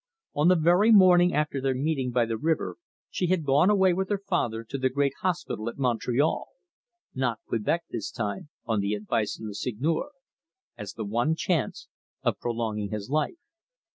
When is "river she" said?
2.35-3.27